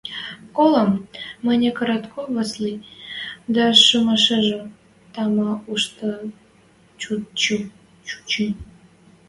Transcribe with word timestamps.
–Колам,– 0.57 0.91
маньы 1.45 1.71
Коротков 1.77 2.25
Васли 2.35 2.73
дӓ 3.53 3.65
шӱмешӹжӹ 3.85 4.61
тама 5.13 5.51
ӱштӹн 5.73 6.21
чучы. 7.01 8.47